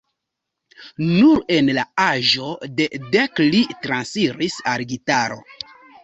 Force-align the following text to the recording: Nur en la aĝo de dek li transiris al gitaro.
Nur 1.07 1.41
en 1.57 1.67
la 1.77 1.83
aĝo 2.05 2.47
de 2.79 2.87
dek 3.15 3.41
li 3.55 3.61
transiris 3.83 4.57
al 4.73 4.87
gitaro. 4.95 5.37